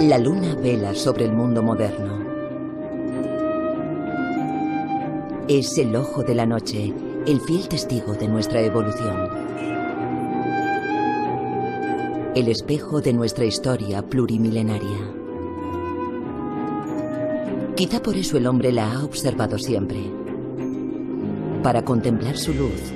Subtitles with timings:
[0.00, 2.24] La luna vela sobre el mundo moderno.
[5.48, 6.94] Es el ojo de la noche,
[7.26, 9.28] el fiel testigo de nuestra evolución.
[12.36, 14.98] El espejo de nuestra historia plurimilenaria.
[17.74, 19.98] Quizá por eso el hombre la ha observado siempre.
[21.64, 22.92] Para contemplar su luz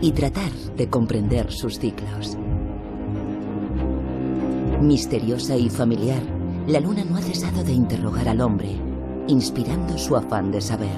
[0.00, 2.36] y tratar de comprender sus ciclos.
[4.86, 6.22] Misteriosa y familiar,
[6.68, 8.68] la luna no ha cesado de interrogar al hombre,
[9.26, 10.96] inspirando su afán de saber.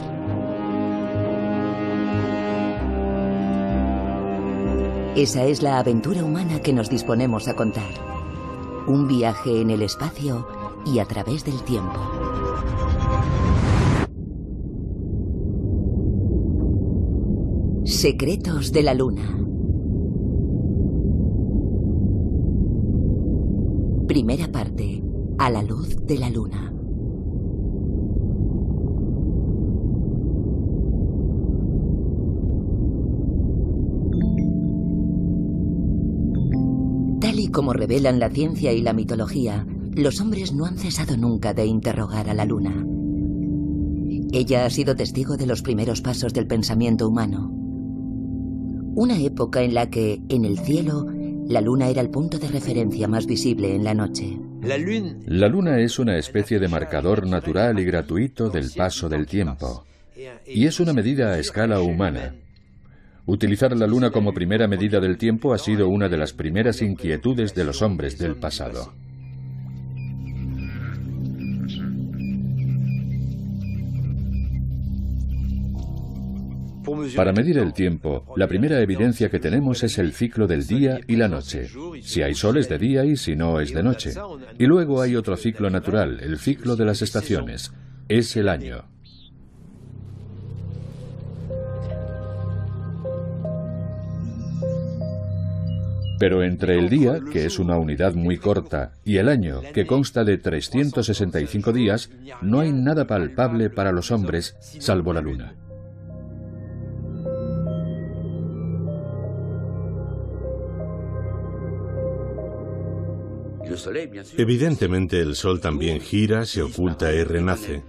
[5.16, 7.88] Esa es la aventura humana que nos disponemos a contar.
[8.86, 10.46] Un viaje en el espacio
[10.84, 11.98] y a través del tiempo.
[17.86, 19.47] Secretos de la Luna.
[24.18, 25.00] Primera parte.
[25.38, 26.72] A la luz de la Luna.
[37.20, 41.54] Tal y como revelan la ciencia y la mitología, los hombres no han cesado nunca
[41.54, 42.84] de interrogar a la Luna.
[44.32, 47.52] Ella ha sido testigo de los primeros pasos del pensamiento humano.
[48.96, 51.06] Una época en la que, en el cielo,
[51.48, 54.38] la luna era el punto de referencia más visible en la noche.
[54.60, 59.84] La luna es una especie de marcador natural y gratuito del paso del tiempo.
[60.46, 62.34] Y es una medida a escala humana.
[63.24, 67.54] Utilizar la luna como primera medida del tiempo ha sido una de las primeras inquietudes
[67.54, 68.92] de los hombres del pasado.
[77.14, 81.16] Para medir el tiempo, la primera evidencia que tenemos es el ciclo del día y
[81.16, 81.68] la noche.
[82.02, 84.12] Si hay sol es de día y si no es de noche.
[84.58, 87.72] Y luego hay otro ciclo natural, el ciclo de las estaciones.
[88.08, 88.84] Es el año.
[96.18, 100.24] Pero entre el día, que es una unidad muy corta, y el año, que consta
[100.24, 102.10] de 365 días,
[102.42, 105.54] no hay nada palpable para los hombres salvo la luna.
[114.36, 117.82] Evidentemente el Sol también gira, se oculta y renace,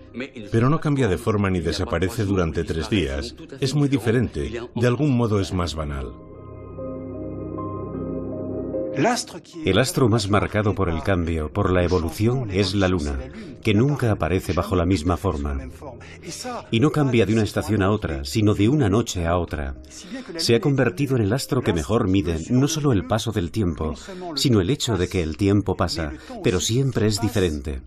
[0.51, 3.35] pero no cambia de forma ni desaparece durante tres días.
[3.59, 6.13] Es muy diferente, de algún modo es más banal.
[9.65, 13.17] El astro más marcado por el cambio, por la evolución, es la Luna,
[13.61, 15.57] que nunca aparece bajo la misma forma.
[16.71, 19.75] Y no cambia de una estación a otra, sino de una noche a otra.
[20.37, 23.93] Se ha convertido en el astro que mejor mide no solo el paso del tiempo,
[24.35, 26.11] sino el hecho de que el tiempo pasa,
[26.43, 27.81] pero siempre es diferente.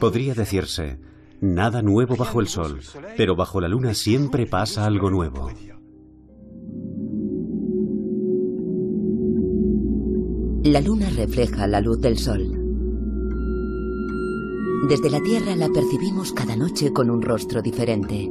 [0.00, 0.98] Podría decirse,
[1.40, 2.80] nada nuevo bajo el sol,
[3.16, 5.50] pero bajo la Luna siempre pasa algo nuevo.
[10.68, 12.42] La luna refleja la luz del sol.
[14.86, 18.30] Desde la Tierra la percibimos cada noche con un rostro diferente.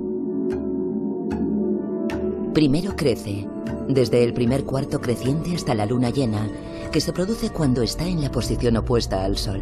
[2.53, 3.49] Primero crece,
[3.89, 6.47] desde el primer cuarto creciente hasta la luna llena,
[6.91, 9.61] que se produce cuando está en la posición opuesta al Sol.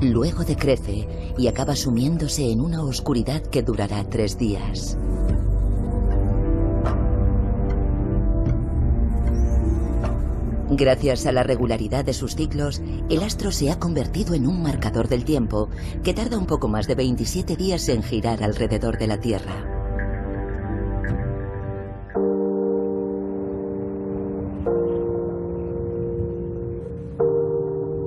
[0.00, 1.06] Luego decrece
[1.38, 4.98] y acaba sumiéndose en una oscuridad que durará tres días.
[10.70, 15.08] Gracias a la regularidad de sus ciclos, el astro se ha convertido en un marcador
[15.08, 15.70] del tiempo
[16.04, 19.64] que tarda un poco más de 27 días en girar alrededor de la Tierra.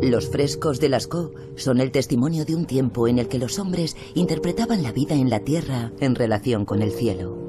[0.03, 3.95] Los frescos de Lascaux son el testimonio de un tiempo en el que los hombres
[4.13, 7.40] interpretaban la vida en la Tierra en relación con el cielo.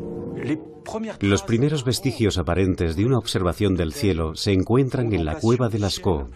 [1.20, 5.78] Los primeros vestigios aparentes de una observación del cielo se encuentran en la cueva de
[5.78, 6.30] Lascaux,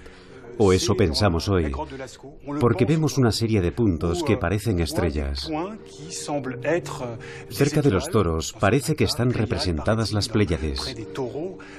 [0.59, 1.73] o eso pensamos hoy,
[2.61, 5.51] porque vemos una serie de puntos que parecen estrellas.
[7.51, 10.97] Cerca de los toros parece que están representadas las Pléyades,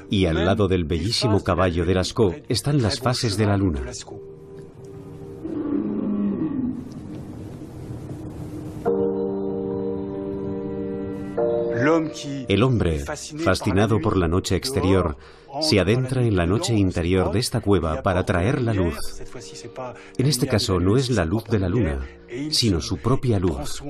[0.10, 3.82] y al lado del bellísimo caballo de Lascaux están las fases de la luna.
[12.48, 15.18] El hombre, fascinado por la noche exterior,
[15.62, 18.98] se adentra en la noche interior de esta cueva para traer la luz.
[20.18, 22.08] En este caso no es la luz de la luna,
[22.52, 23.84] sino su propia luz.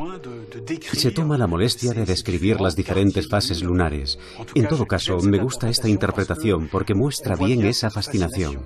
[0.93, 4.19] Se toma la molestia de describir las diferentes fases lunares.
[4.55, 8.65] En todo caso, me gusta esta interpretación porque muestra bien esa fascinación.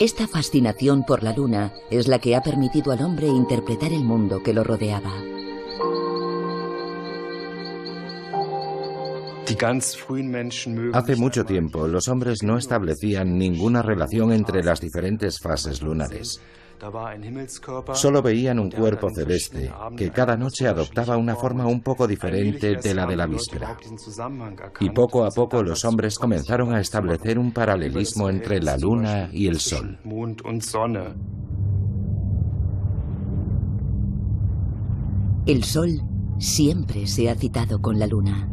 [0.00, 4.44] Esta fascinación por la luna es la que ha permitido al hombre interpretar el mundo
[4.44, 5.12] que lo rodeaba.
[10.92, 16.40] Hace mucho tiempo los hombres no establecían ninguna relación entre las diferentes fases lunares.
[17.94, 22.94] Solo veían un cuerpo celeste que cada noche adoptaba una forma un poco diferente de
[22.94, 23.76] la de la víspera.
[24.80, 29.48] Y poco a poco los hombres comenzaron a establecer un paralelismo entre la luna y
[29.48, 29.98] el sol.
[35.46, 36.02] El sol
[36.38, 38.48] siempre se ha citado con la luna.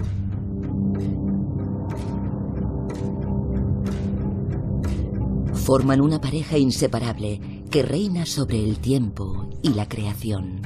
[5.56, 10.62] Forman una pareja inseparable que reina sobre el tiempo y la creación.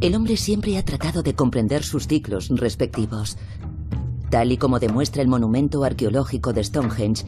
[0.00, 3.36] El hombre siempre ha tratado de comprender sus ciclos respectivos,
[4.30, 7.24] tal y como demuestra el monumento arqueológico de Stonehenge,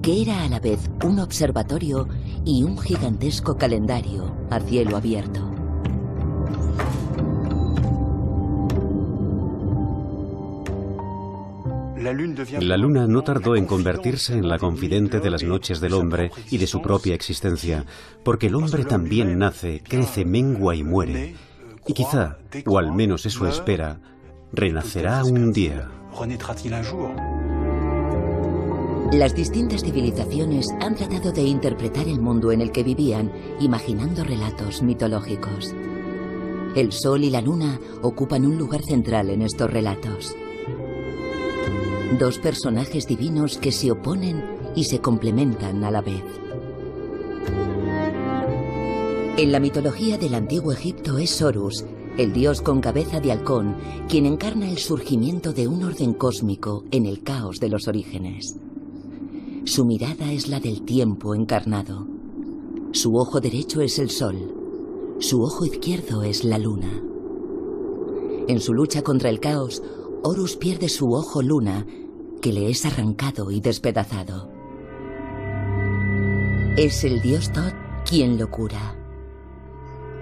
[0.00, 2.08] que era a la vez un observatorio
[2.46, 5.53] y un gigantesco calendario a cielo abierto.
[12.60, 16.58] La luna no tardó en convertirse en la confidente de las noches del hombre y
[16.58, 17.86] de su propia existencia,
[18.22, 21.34] porque el hombre también nace, crece, mengua y muere.
[21.86, 22.36] Y quizá,
[22.66, 24.00] o al menos eso espera,
[24.52, 25.90] renacerá un día.
[29.12, 34.82] Las distintas civilizaciones han tratado de interpretar el mundo en el que vivían, imaginando relatos
[34.82, 35.74] mitológicos.
[36.74, 40.36] El sol y la luna ocupan un lugar central en estos relatos.
[42.18, 44.44] Dos personajes divinos que se oponen
[44.76, 46.22] y se complementan a la vez.
[49.36, 51.84] En la mitología del antiguo Egipto es Horus,
[52.16, 53.74] el dios con cabeza de halcón,
[54.08, 58.54] quien encarna el surgimiento de un orden cósmico en el caos de los orígenes.
[59.64, 62.06] Su mirada es la del tiempo encarnado.
[62.92, 65.16] Su ojo derecho es el sol.
[65.18, 67.02] Su ojo izquierdo es la luna.
[68.46, 69.82] En su lucha contra el caos,
[70.22, 71.84] Horus pierde su ojo luna,
[72.44, 74.50] que le es arrancado y despedazado.
[76.76, 77.72] Es el dios Thoth
[78.06, 78.98] quien lo cura.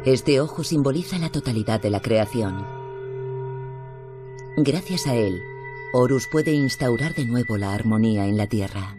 [0.04, 2.64] Este ojo simboliza la totalidad de la creación.
[4.56, 5.40] Gracias a él,
[5.94, 8.96] Horus puede instaurar de nuevo la armonía en la tierra.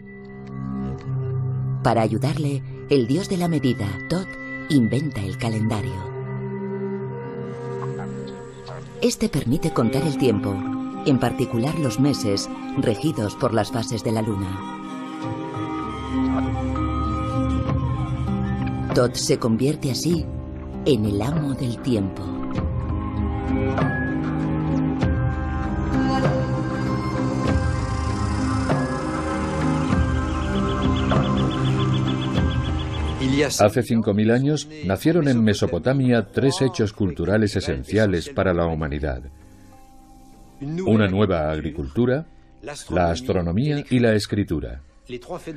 [1.82, 4.28] Para ayudarle, el dios de la medida, Thoth,
[4.68, 6.12] inventa el calendario.
[9.00, 10.73] Este permite contar el tiempo
[11.06, 12.48] en particular los meses
[12.78, 14.48] regidos por las fases de la luna.
[18.94, 20.24] Todd se convierte así
[20.84, 22.22] en el amo del tiempo.
[33.44, 39.24] Hace 5.000 años nacieron en Mesopotamia tres hechos culturales esenciales para la humanidad
[40.60, 42.26] una nueva agricultura,
[42.90, 44.82] la astronomía y la escritura.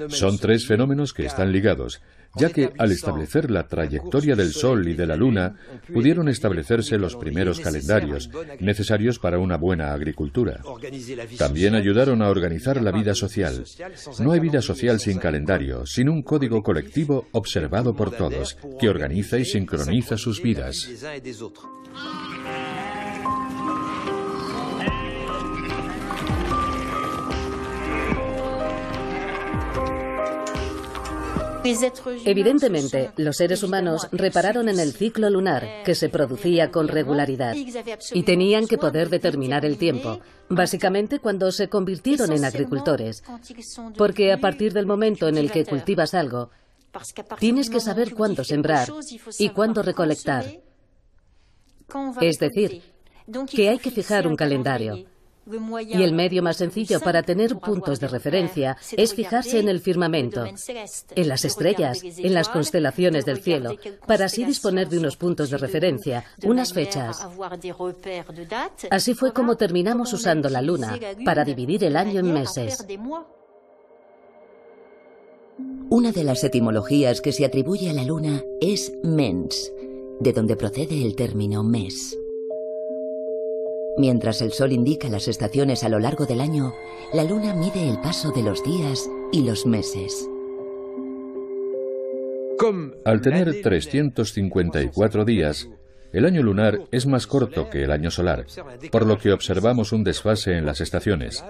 [0.10, 2.02] Son tres fenómenos que están ligados,
[2.36, 5.56] ya que al establecer la trayectoria del Sol y de la Luna,
[5.94, 8.30] pudieron establecerse los primeros calendarios
[8.60, 10.62] necesarios para una buena agricultura.
[11.38, 13.64] También ayudaron a organizar la vida social.
[14.20, 19.38] No hay vida social sin calendario, sin un código colectivo observado por todos, que organiza
[19.38, 20.90] y sincroniza sus vidas.
[32.26, 38.24] Evidentemente, los seres humanos repararon en el ciclo lunar, que se producía con regularidad, y
[38.24, 40.20] tenían que poder determinar el tiempo,
[40.50, 43.24] básicamente cuando se convirtieron en agricultores,
[43.98, 46.52] porque a partir del momento en el que cultivas algo,
[47.40, 48.88] tienes que saber cuándo sembrar
[49.38, 50.46] y cuándo recolectar.
[52.22, 52.82] Es decir,
[53.52, 55.06] que hay que fijar un calendario.
[55.88, 60.44] Y el medio más sencillo para tener puntos de referencia es fijarse en el firmamento,
[61.16, 63.76] en las estrellas, en las constelaciones del cielo,
[64.06, 67.26] para así disponer de unos puntos de referencia, unas fechas.
[68.90, 72.86] Así fue como terminamos usando la luna para dividir el año en meses.
[75.90, 79.72] Una de las etimologías que se atribuye a la luna es mens,
[80.20, 82.18] de donde procede el término mes.
[83.98, 86.74] Mientras el sol indica las estaciones a lo largo del año,
[87.14, 90.30] la luna mide el paso de los días y los meses.
[93.06, 95.70] Al tener 354 días,
[96.14, 98.46] el año lunar es más corto que el año solar,
[98.92, 101.44] por lo que observamos un desfase en las estaciones.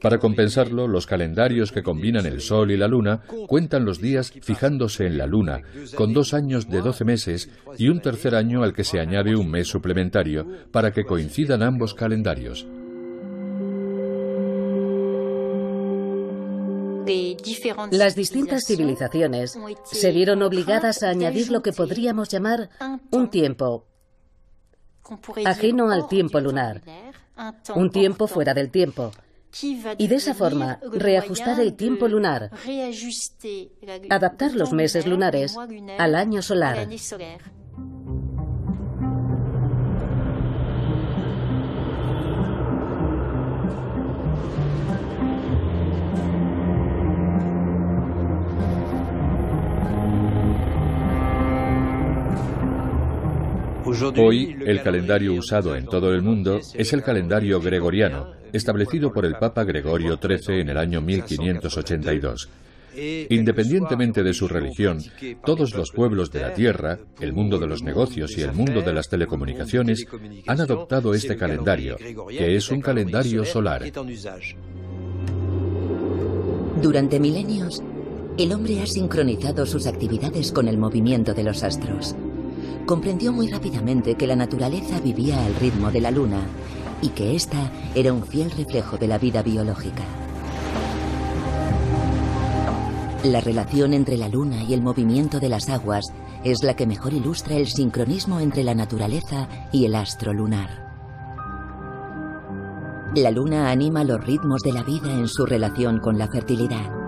[0.00, 5.06] Para compensarlo, los calendarios que combinan el Sol y la Luna cuentan los días fijándose
[5.06, 5.62] en la Luna,
[5.94, 9.50] con dos años de 12 meses y un tercer año al que se añade un
[9.50, 12.66] mes suplementario para que coincidan ambos calendarios.
[17.90, 22.70] Las distintas civilizaciones se vieron obligadas a añadir lo que podríamos llamar
[23.10, 23.86] un tiempo
[25.44, 26.80] ajeno al tiempo lunar,
[27.74, 29.10] un tiempo fuera del tiempo,
[29.98, 32.50] y de esa forma reajustar el tiempo lunar,
[34.10, 35.56] adaptar los meses lunares
[35.98, 36.88] al año solar.
[54.02, 59.36] Hoy, el calendario usado en todo el mundo es el calendario gregoriano, establecido por el
[59.36, 62.48] Papa Gregorio XIII en el año 1582.
[63.30, 64.98] Independientemente de su religión,
[65.44, 68.92] todos los pueblos de la Tierra, el mundo de los negocios y el mundo de
[68.92, 70.04] las telecomunicaciones
[70.48, 71.96] han adoptado este calendario,
[72.28, 73.84] que es un calendario solar.
[76.82, 77.82] Durante milenios,
[78.36, 82.16] el hombre ha sincronizado sus actividades con el movimiento de los astros
[82.86, 86.40] comprendió muy rápidamente que la naturaleza vivía al ritmo de la luna
[87.00, 90.04] y que ésta era un fiel reflejo de la vida biológica.
[93.24, 96.12] La relación entre la luna y el movimiento de las aguas
[96.44, 100.92] es la que mejor ilustra el sincronismo entre la naturaleza y el astro lunar.
[103.14, 107.01] La luna anima los ritmos de la vida en su relación con la fertilidad.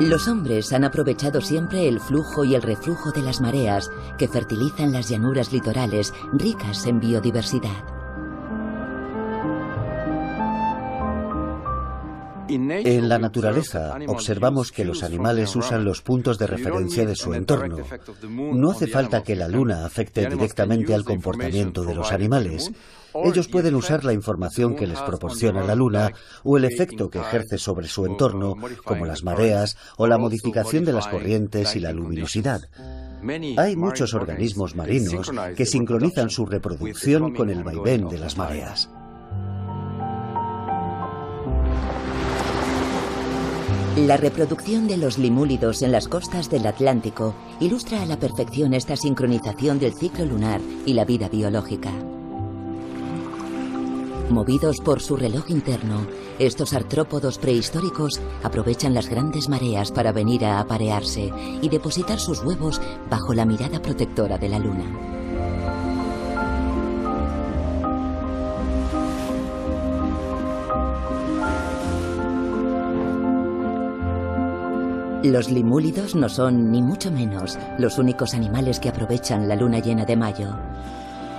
[0.00, 4.92] Los hombres han aprovechado siempre el flujo y el reflujo de las mareas que fertilizan
[4.92, 7.95] las llanuras litorales ricas en biodiversidad.
[12.48, 17.78] En la naturaleza observamos que los animales usan los puntos de referencia de su entorno.
[18.28, 22.70] No hace falta que la luna afecte directamente al comportamiento de los animales.
[23.24, 26.12] Ellos pueden usar la información que les proporciona la Luna
[26.44, 30.92] o el efecto que ejerce sobre su entorno, como las mareas o la modificación de
[30.92, 32.60] las corrientes y la luminosidad.
[33.56, 38.90] Hay muchos organismos marinos que sincronizan su reproducción con el vaivén de las mareas.
[43.96, 48.94] La reproducción de los limúlidos en las costas del Atlántico ilustra a la perfección esta
[48.94, 51.90] sincronización del ciclo lunar y la vida biológica.
[54.28, 56.06] Movidos por su reloj interno,
[56.38, 62.82] estos artrópodos prehistóricos aprovechan las grandes mareas para venir a aparearse y depositar sus huevos
[63.08, 65.15] bajo la mirada protectora de la luna.
[75.22, 80.04] Los limúlidos no son, ni mucho menos, los únicos animales que aprovechan la luna llena
[80.04, 80.56] de mayo.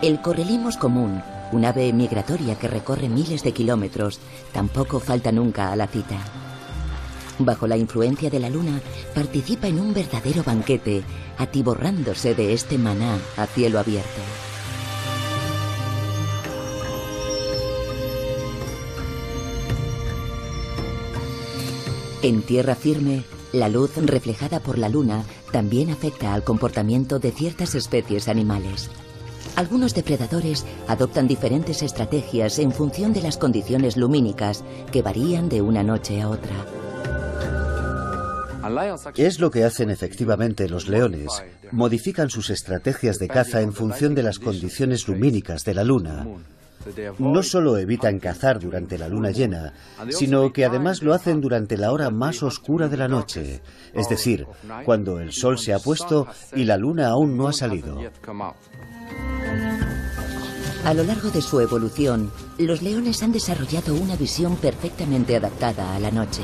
[0.02, 4.20] El correlimos común un ave migratoria que recorre miles de kilómetros,
[4.52, 6.18] tampoco falta nunca a la cita.
[7.40, 8.82] Bajo la influencia de la luna,
[9.14, 11.04] participa en un verdadero banquete,
[11.38, 14.22] atiborrándose de este maná a cielo abierto.
[22.24, 23.24] En tierra firme,
[23.54, 28.90] la luz reflejada por la luna también afecta al comportamiento de ciertas especies animales.
[29.56, 35.84] Algunos depredadores adoptan diferentes estrategias en función de las condiciones lumínicas que varían de una
[35.84, 36.56] noche a otra.
[39.16, 41.42] Es lo que hacen efectivamente los leones.
[41.72, 46.28] Modifican sus estrategias de caza en función de las condiciones lumínicas de la luna.
[47.20, 49.74] No solo evitan cazar durante la luna llena,
[50.10, 53.62] sino que además lo hacen durante la hora más oscura de la noche,
[53.94, 54.48] es decir,
[54.86, 58.00] cuando el sol se ha puesto y la luna aún no ha salido.
[60.86, 66.00] A lo largo de su evolución, los leones han desarrollado una visión perfectamente adaptada a
[66.00, 66.44] la noche,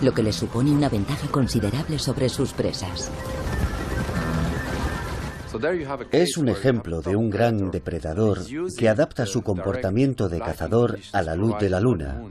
[0.00, 3.10] lo que les supone una ventaja considerable sobre sus presas.
[6.10, 8.40] Es un ejemplo de un gran depredador
[8.76, 12.22] que adapta su comportamiento de cazador a la luz de la luna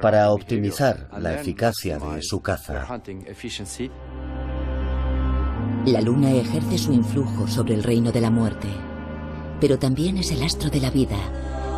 [0.00, 2.86] para optimizar la eficacia de su caza.
[5.86, 8.68] La luna ejerce su influjo sobre el reino de la muerte
[9.62, 11.16] pero también es el astro de la vida,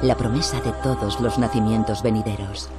[0.03, 2.71] la promesa de todos los nacimientos venideros.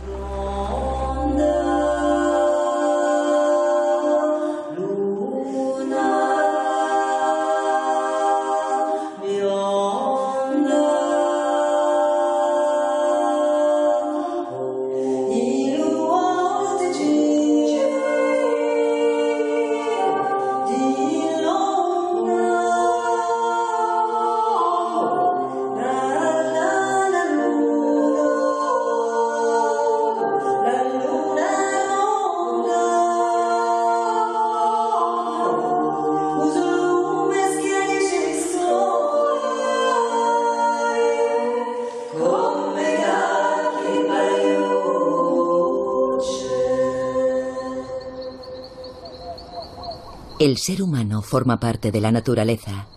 [50.45, 52.87] El ser humano forma parte de la naturaleza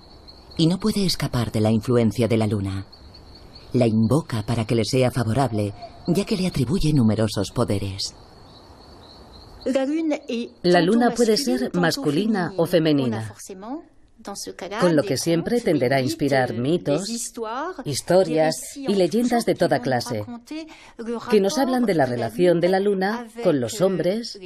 [0.58, 2.84] y no puede escapar de la influencia de la luna.
[3.72, 5.72] La invoca para que le sea favorable,
[6.08, 8.14] ya que le atribuye numerosos poderes.
[10.62, 13.32] La luna puede ser masculina o femenina,
[14.78, 17.08] con lo que siempre tenderá a inspirar mitos,
[17.86, 20.26] historias y leyendas de toda clase,
[21.30, 24.38] que nos hablan de la relación de la luna con los hombres,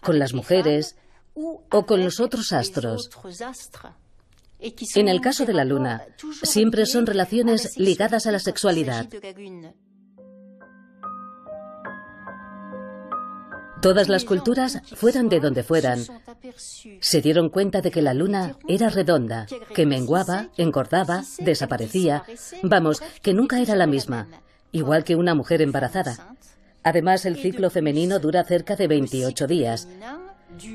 [0.00, 0.96] con las mujeres
[1.36, 3.10] o con los otros astros.
[4.94, 6.02] En el caso de la luna,
[6.42, 9.06] siempre son relaciones ligadas a la sexualidad.
[13.82, 16.00] Todas las culturas, fueran de donde fueran,
[17.00, 22.24] se dieron cuenta de que la luna era redonda, que menguaba, engordaba, desaparecía,
[22.62, 24.26] vamos, que nunca era la misma,
[24.72, 26.34] igual que una mujer embarazada.
[26.82, 29.88] Además, el ciclo femenino dura cerca de 28 días,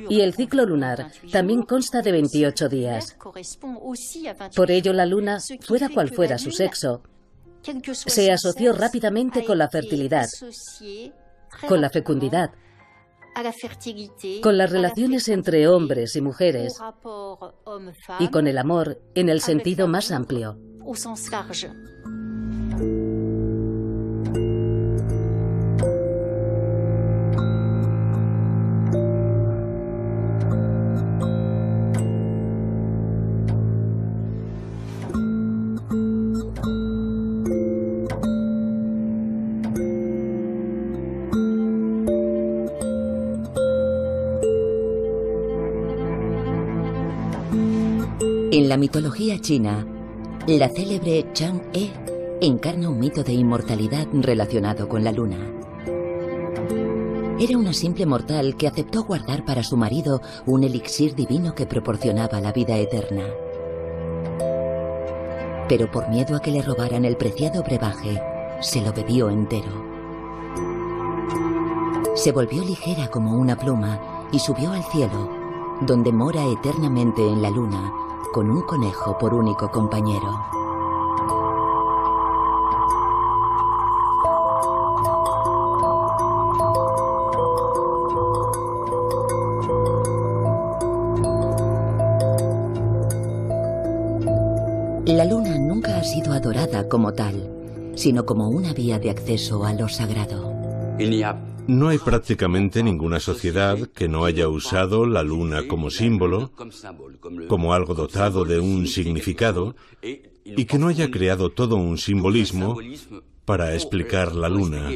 [0.09, 3.17] y el ciclo lunar también consta de 28 días.
[4.55, 7.03] Por ello, la luna, fuera cual fuera su sexo,
[7.93, 10.27] se asoció rápidamente con la fertilidad,
[11.67, 12.51] con la fecundidad,
[14.41, 16.77] con las relaciones entre hombres y mujeres
[18.19, 20.57] y con el amor en el sentido más amplio.
[48.53, 49.87] En la mitología china,
[50.45, 51.89] la célebre Chang-e
[52.41, 55.37] encarna un mito de inmortalidad relacionado con la luna.
[57.39, 62.41] Era una simple mortal que aceptó guardar para su marido un elixir divino que proporcionaba
[62.41, 63.23] la vida eterna.
[65.69, 68.21] Pero por miedo a que le robaran el preciado brebaje,
[68.59, 69.71] se lo bebió entero.
[72.15, 75.29] Se volvió ligera como una pluma y subió al cielo,
[75.79, 77.93] donde mora eternamente en la luna
[78.31, 80.29] con un conejo por único compañero.
[95.05, 97.49] La luna nunca ha sido adorada como tal,
[97.95, 100.53] sino como una vía de acceso a lo sagrado.
[101.71, 106.51] No hay prácticamente ninguna sociedad que no haya usado la luna como símbolo,
[107.47, 112.77] como algo dotado de un significado, y que no haya creado todo un simbolismo
[113.45, 114.89] para explicar la luna.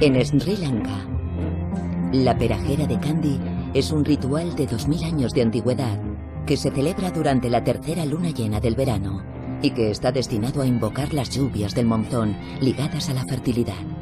[0.00, 1.06] En Sri Lanka,
[2.14, 3.38] la perajera de Kandy
[3.74, 6.09] es un ritual de 2000 años de antigüedad
[6.50, 9.22] que se celebra durante la tercera luna llena del verano
[9.62, 13.99] y que está destinado a invocar las lluvias del monzón ligadas a la fertilidad.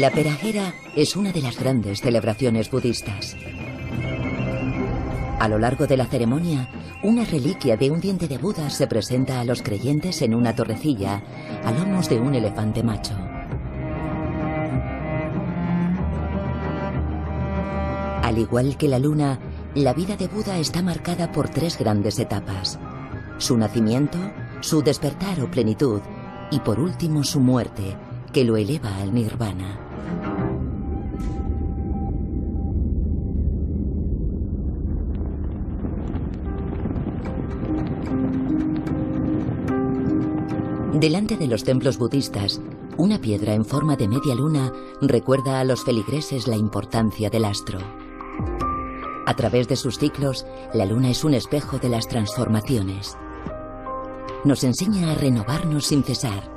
[0.00, 3.36] La perajera es una de las grandes celebraciones budistas.
[5.38, 6.70] A lo largo de la ceremonia,
[7.02, 11.22] una reliquia de un diente de Buda se presenta a los creyentes en una torrecilla,
[11.62, 13.12] a lomos de un elefante macho.
[18.22, 19.38] Al igual que la luna,
[19.74, 22.78] la vida de Buda está marcada por tres grandes etapas.
[23.36, 24.16] Su nacimiento,
[24.62, 26.00] su despertar o plenitud
[26.50, 27.98] y por último su muerte,
[28.32, 29.89] que lo eleva al nirvana.
[41.00, 42.60] Delante de los templos budistas,
[42.98, 47.78] una piedra en forma de media luna recuerda a los feligreses la importancia del astro.
[49.24, 53.16] A través de sus ciclos, la luna es un espejo de las transformaciones.
[54.44, 56.52] Nos enseña a renovarnos sin cesar,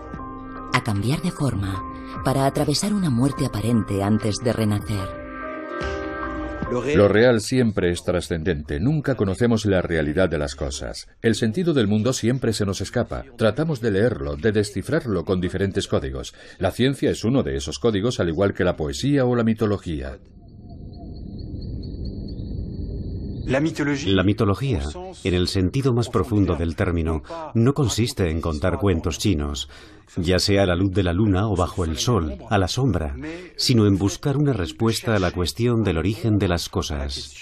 [0.73, 1.81] a cambiar de forma,
[2.25, 5.22] para atravesar una muerte aparente antes de renacer.
[6.71, 11.07] Lo real siempre es trascendente, nunca conocemos la realidad de las cosas.
[11.21, 13.23] El sentido del mundo siempre se nos escapa.
[13.37, 16.33] Tratamos de leerlo, de descifrarlo con diferentes códigos.
[16.59, 20.17] La ciencia es uno de esos códigos, al igual que la poesía o la mitología.
[23.45, 23.59] La
[24.23, 24.81] mitología,
[25.23, 29.69] en el sentido más profundo del término, no consiste en contar cuentos chinos,
[30.15, 33.15] ya sea a la luz de la luna o bajo el sol, a la sombra,
[33.57, 37.33] sino en buscar una respuesta a la cuestión del origen de las cosas.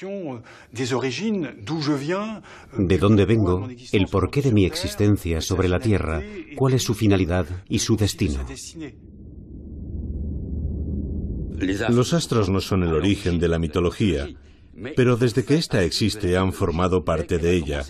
[2.77, 6.21] De dónde vengo, el porqué de mi existencia sobre la Tierra,
[6.55, 8.43] cuál es su finalidad y su destino.
[11.89, 14.27] Los astros no son el origen de la mitología,
[14.95, 17.83] pero desde que ésta existe han formado parte de ella.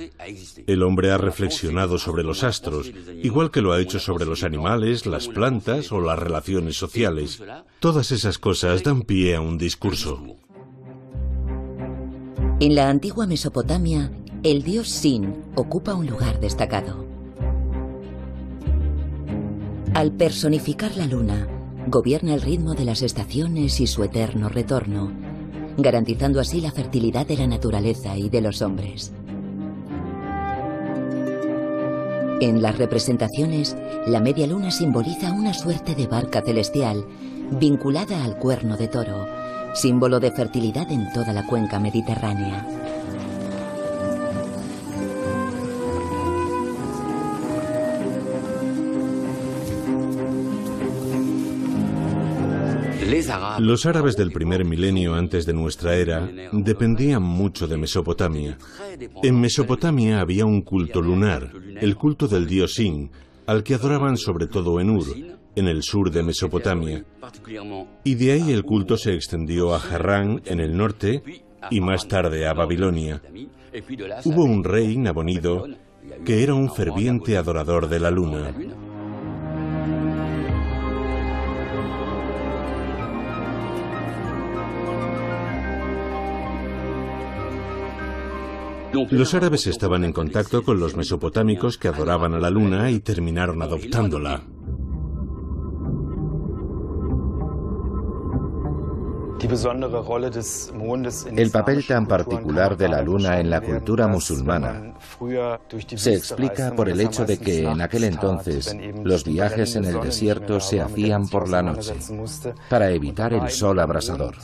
[0.68, 2.92] El hombre ha reflexionado sobre los astros,
[3.22, 7.42] igual que lo ha hecho sobre los animales, las plantas o las relaciones sociales.
[7.80, 10.24] Todas esas cosas dan pie a un discurso.
[12.60, 14.12] En la antigua Mesopotamia,
[14.44, 17.06] el dios Sin ocupa un lugar destacado.
[19.94, 21.48] Al personificar la luna,
[21.88, 25.12] gobierna el ritmo de las estaciones y su eterno retorno,
[25.78, 29.12] garantizando así la fertilidad de la naturaleza y de los hombres.
[32.42, 37.06] En las representaciones, la media luna simboliza una suerte de barca celestial
[37.60, 39.28] vinculada al cuerno de toro,
[39.74, 42.66] símbolo de fertilidad en toda la cuenca mediterránea.
[53.60, 58.58] Los árabes del primer milenio antes de nuestra era dependían mucho de Mesopotamia.
[59.24, 63.12] En Mesopotamia había un culto lunar, el culto del dios Sin,
[63.46, 65.08] al que adoraban sobre todo en Ur,
[65.56, 67.06] en el sur de Mesopotamia.
[68.04, 71.24] Y de ahí el culto se extendió a Harrán, en el norte,
[71.70, 73.22] y más tarde a Babilonia.
[74.26, 75.68] Hubo un rey, Nabonido,
[76.26, 78.54] que era un ferviente adorador de la luna.
[88.94, 93.62] Los árabes estaban en contacto con los mesopotámicos que adoraban a la luna y terminaron
[93.62, 94.42] adoptándola.
[101.36, 104.94] El papel tan particular de la luna en la cultura musulmana
[105.96, 110.60] se explica por el hecho de que en aquel entonces los viajes en el desierto
[110.60, 111.96] se hacían por la noche
[112.70, 114.36] para evitar el sol abrasador.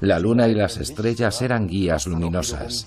[0.00, 2.86] La luna y las estrellas eran guías luminosas,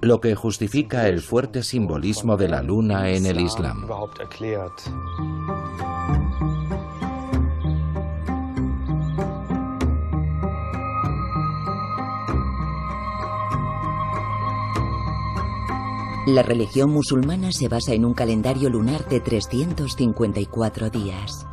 [0.00, 3.88] lo que justifica el fuerte simbolismo de la luna en el Islam.
[16.28, 21.46] La religión musulmana se basa en un calendario lunar de 354 días.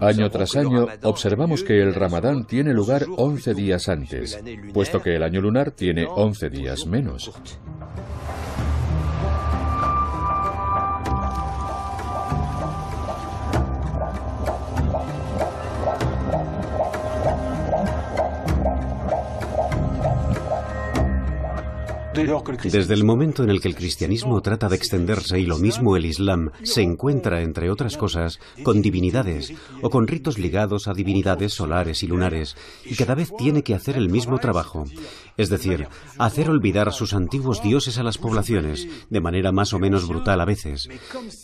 [0.00, 4.38] Año tras año observamos que el Ramadán tiene lugar 11 días antes,
[4.72, 7.32] puesto que el año lunar tiene 11 días menos.
[22.64, 26.06] Desde el momento en el que el cristianismo trata de extenderse y lo mismo el
[26.06, 32.02] Islam se encuentra, entre otras cosas, con divinidades o con ritos ligados a divinidades solares
[32.02, 34.84] y lunares, y cada vez tiene que hacer el mismo trabajo,
[35.36, 40.06] es decir, hacer olvidar sus antiguos dioses a las poblaciones, de manera más o menos
[40.06, 40.88] brutal a veces,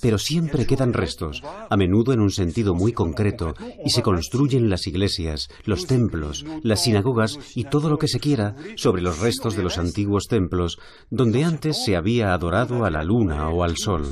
[0.01, 4.87] pero siempre quedan restos, a menudo en un sentido muy concreto, y se construyen las
[4.87, 9.63] iglesias, los templos, las sinagogas y todo lo que se quiera sobre los restos de
[9.63, 10.70] los antiguos templos
[11.11, 14.05] donde antes se había adorado a la luna o al sol.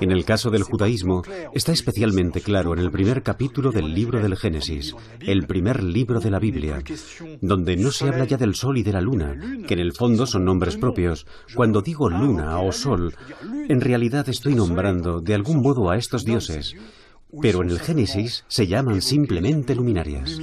[0.00, 4.34] En el caso del judaísmo, está especialmente claro en el primer capítulo del libro del
[4.34, 6.82] Génesis, el primer libro de la Biblia,
[7.42, 9.38] donde no se habla ya del sol y de la luna,
[9.68, 11.26] que en el fondo son nombres propios.
[11.54, 13.14] Cuando digo luna o sol,
[13.68, 16.74] en realidad estoy nombrando de algún modo a estos dioses,
[17.42, 20.40] pero en el Génesis se llaman simplemente luminarias.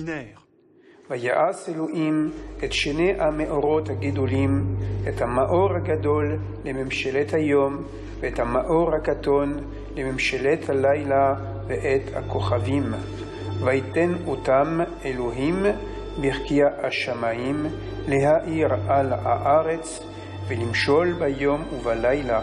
[1.10, 2.32] ויעש אלוהים
[2.64, 4.76] את שני המאורות הגדולים,
[5.08, 7.84] את המאור הגדול לממשלת היום,
[8.20, 9.60] ואת המאור הקטון
[9.96, 11.36] לממשלת הלילה
[11.68, 12.84] ואת הכוכבים.
[13.64, 15.64] ויתן אותם אלוהים
[16.22, 17.66] ברקיע השמיים
[18.08, 20.00] להאיר על הארץ
[20.48, 22.42] ולמשול ביום ובלילה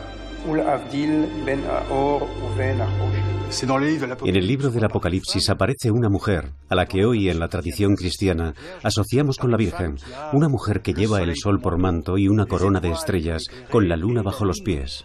[0.51, 3.24] ולהבדיל בין האור ובין החושך.
[3.63, 7.95] En el libro del Apocalipsis aparece una mujer, a la que hoy en la tradición
[7.95, 9.97] cristiana asociamos con la Virgen,
[10.33, 13.97] una mujer que lleva el sol por manto y una corona de estrellas, con la
[13.97, 15.05] luna bajo los pies.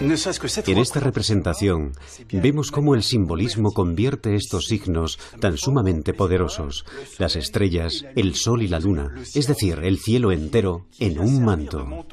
[0.00, 1.92] En esta representación
[2.32, 6.86] vemos cómo el simbolismo convierte estos signos tan sumamente poderosos,
[7.18, 12.06] las estrellas, el sol y la luna, es decir, el cielo entero, en un manto.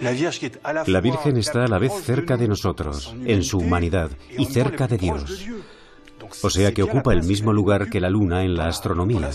[0.00, 4.98] La Virgen está a la vez cerca de nosotros, en su humanidad, y cerca de
[4.98, 5.46] Dios.
[6.42, 9.30] O sea que ocupa el mismo lugar que la luna en la astronomía,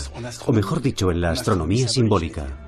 [0.46, 2.65] o mejor dicho, en la astronomía simbólica.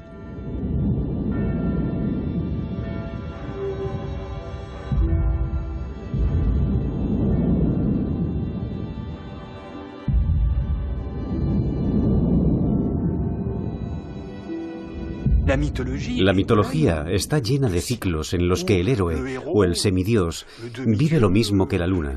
[16.16, 20.46] La mitología está llena de ciclos en los que el héroe o el semidios
[20.86, 22.16] vive lo mismo que la luna.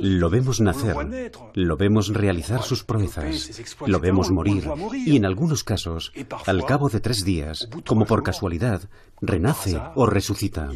[0.00, 6.12] Lo vemos nacer, lo vemos realizar sus proezas, lo vemos morir y en algunos casos,
[6.46, 8.88] al cabo de tres días, como por casualidad,
[9.20, 10.70] renace o resucita.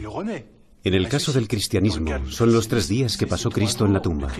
[0.82, 4.32] En el caso del cristianismo, son los tres días que pasó Cristo en la tumba.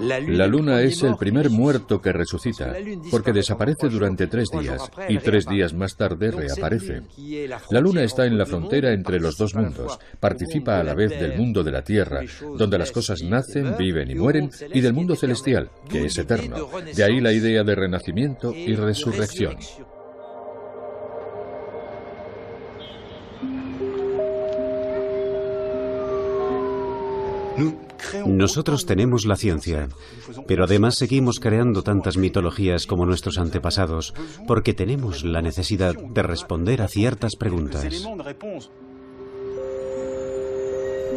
[0.00, 2.74] La luna es el primer muerto que resucita,
[3.10, 7.02] porque desaparece durante tres días y tres días más tarde reaparece.
[7.70, 11.36] La luna está en la frontera entre los dos mundos, participa a la vez del
[11.36, 12.20] mundo de la Tierra,
[12.56, 16.68] donde las cosas nacen, viven y mueren, y del mundo celestial, que es eterno.
[16.94, 19.56] De ahí la idea de renacimiento y resurrección.
[28.26, 29.88] Nosotros tenemos la ciencia,
[30.46, 34.14] pero además seguimos creando tantas mitologías como nuestros antepasados,
[34.46, 38.06] porque tenemos la necesidad de responder a ciertas preguntas.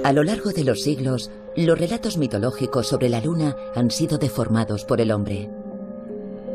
[0.03, 4.83] A lo largo de los siglos, los relatos mitológicos sobre la luna han sido deformados
[4.83, 5.49] por el hombre.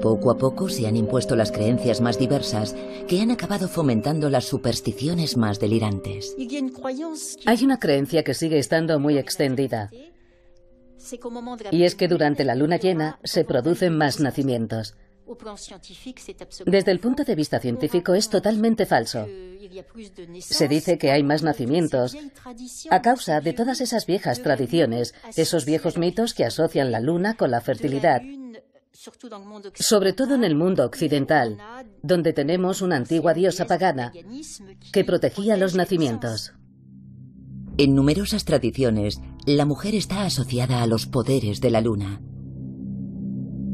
[0.03, 2.75] Poco a poco se han impuesto las creencias más diversas
[3.09, 6.37] que han acabado fomentando las supersticiones más delirantes.
[7.47, 9.91] Hay una creencia que sigue estando muy extendida.
[11.71, 14.95] Y es que durante la luna llena se producen más nacimientos.
[16.67, 19.27] Desde el punto de vista científico es totalmente falso.
[20.41, 22.17] Se dice que hay más nacimientos
[22.91, 27.51] a causa de todas esas viejas tradiciones, esos viejos mitos que asocian la luna con
[27.51, 28.23] la fertilidad,
[29.75, 31.59] sobre todo en el mundo occidental,
[32.03, 34.13] donde tenemos una antigua diosa pagana
[34.93, 36.53] que protegía los nacimientos.
[37.79, 42.21] En numerosas tradiciones, la mujer está asociada a los poderes de la luna.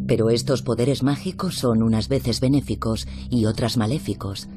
[0.06, 4.48] Pero estos poderes mágicos son unas veces benéficos y otras maléficos.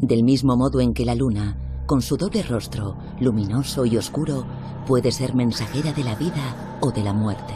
[0.00, 4.46] Del mismo modo en que la luna, con su doble rostro, luminoso y oscuro,
[4.86, 7.52] puede ser mensajera de la vida o de la muerte.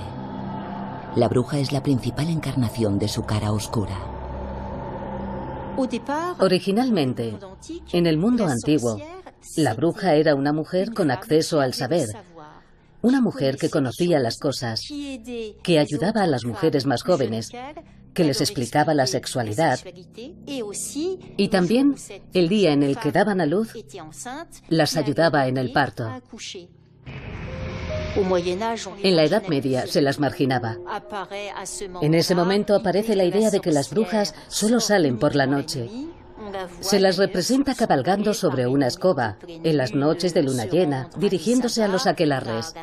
[1.17, 3.97] La bruja es la principal encarnación de su cara oscura.
[6.39, 7.39] Originalmente,
[7.93, 8.99] en el mundo antiguo,
[9.57, 12.09] la bruja era una mujer con acceso al saber,
[13.03, 14.81] una mujer que conocía las cosas,
[15.63, 17.51] que ayudaba a las mujeres más jóvenes,
[18.15, 19.79] que les explicaba la sexualidad
[21.37, 21.95] y también
[22.33, 23.75] el día en el que daban a luz,
[24.69, 26.11] las ayudaba en el parto.
[29.03, 30.79] En la Edad Media se las marginaba.
[32.01, 35.91] En ese momento aparece la idea de que las brujas solo salen por la noche.
[36.81, 41.89] Se las representa cabalgando sobre una escoba, en las noches de luna llena, dirigiéndose a
[41.89, 42.75] los aquelarres.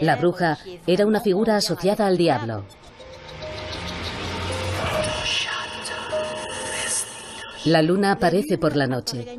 [0.00, 2.64] La bruja era una figura asociada al diablo.
[7.64, 9.38] La luna aparece por la noche,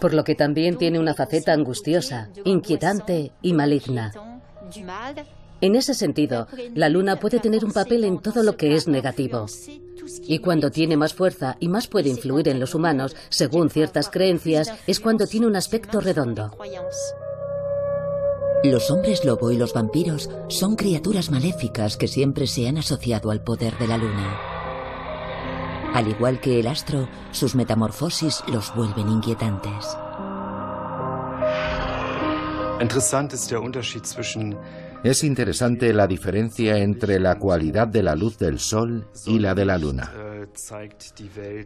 [0.00, 4.12] por lo que también tiene una faceta angustiosa, inquietante y maligna.
[5.64, 9.46] En ese sentido, la luna puede tener un papel en todo lo que es negativo.
[10.28, 14.70] Y cuando tiene más fuerza y más puede influir en los humanos, según ciertas creencias,
[14.86, 16.54] es cuando tiene un aspecto redondo.
[18.62, 23.42] Los hombres lobo y los vampiros son criaturas maléficas que siempre se han asociado al
[23.42, 24.38] poder de la luna.
[25.94, 29.96] Al igual que el astro, sus metamorfosis los vuelven inquietantes.
[32.80, 34.36] Es
[35.22, 39.76] interesante la diferencia entre la cualidad de la luz del sol y la de la
[39.76, 40.10] luna.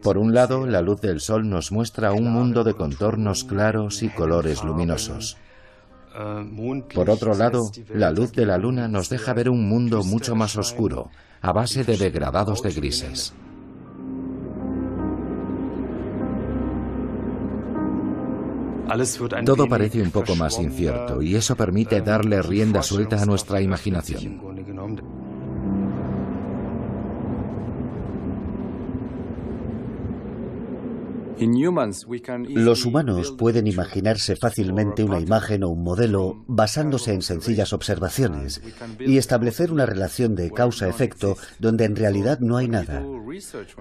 [0.03, 4.09] Por un lado, la luz del sol nos muestra un mundo de contornos claros y
[4.09, 5.37] colores luminosos.
[6.93, 10.57] Por otro lado, la luz de la luna nos deja ver un mundo mucho más
[10.57, 13.33] oscuro, a base de degradados de grises.
[19.45, 24.41] Todo parece un poco más incierto y eso permite darle rienda suelta a nuestra imaginación.
[32.49, 38.61] Los humanos pueden imaginarse fácilmente una imagen o un modelo basándose en sencillas observaciones
[38.99, 43.03] y establecer una relación de causa-efecto donde en realidad no hay nada.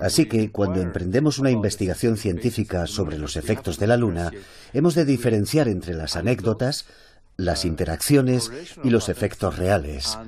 [0.01, 4.31] Así que cuando emprendemos una investigación científica sobre los efectos de la Luna,
[4.73, 6.87] hemos de diferenciar entre las anécdotas,
[7.37, 8.51] las interacciones
[8.85, 10.19] y los efectos reales.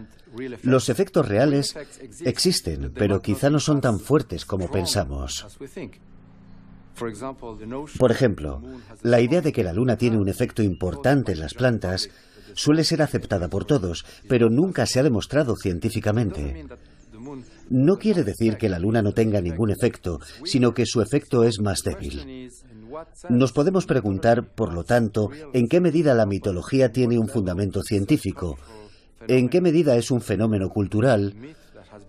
[0.63, 1.77] Los efectos reales
[2.25, 5.47] existen, pero quizá no son tan fuertes como pensamos.
[7.99, 8.63] Por ejemplo,
[9.03, 12.09] la idea de que la luna tiene un efecto importante en las plantas
[12.55, 16.65] suele ser aceptada por todos, pero nunca se ha demostrado científicamente.
[17.69, 21.61] No quiere decir que la luna no tenga ningún efecto, sino que su efecto es
[21.61, 22.51] más débil.
[23.29, 28.59] Nos podemos preguntar, por lo tanto, en qué medida la mitología tiene un fundamento científico,
[29.29, 31.35] en qué medida es un fenómeno cultural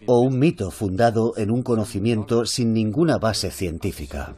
[0.05, 4.35] o un mito fundado en un conocimiento sin ninguna base científica.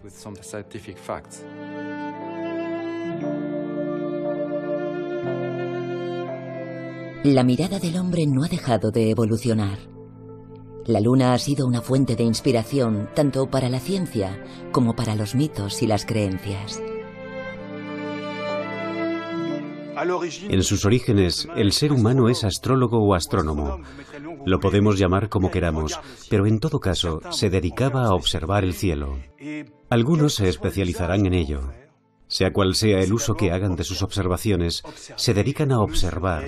[7.24, 9.78] La mirada del hombre no ha dejado de evolucionar.
[10.86, 15.34] La luna ha sido una fuente de inspiración tanto para la ciencia como para los
[15.34, 16.82] mitos y las creencias.
[20.50, 23.80] En sus orígenes, el ser humano es astrólogo o astrónomo.
[24.46, 29.18] Lo podemos llamar como queramos, pero en todo caso se dedicaba a observar el cielo.
[29.90, 31.72] Algunos se especializarán en ello.
[32.28, 34.82] Sea cual sea el uso que hagan de sus observaciones,
[35.16, 36.44] se dedican a observar,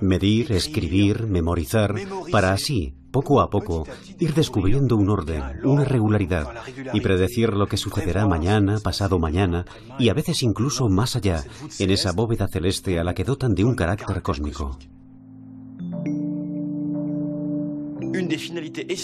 [0.00, 1.94] medir, escribir, memorizar,
[2.30, 3.86] para así, poco a poco,
[4.18, 6.48] ir descubriendo un orden, una regularidad
[6.92, 9.64] y predecir lo que sucederá mañana, pasado mañana
[9.98, 11.44] y a veces incluso más allá,
[11.78, 14.78] en esa bóveda celeste a la que dotan de un carácter cósmico.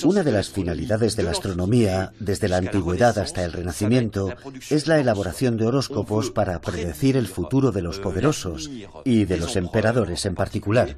[0.04, 4.34] Una de las finalidades de la astronomía, desde la antigüedad hasta el Renacimiento,
[4.70, 8.70] es la elaboración de horóscopos para predecir el futuro de los poderosos
[9.04, 10.96] y de los emperadores en particular,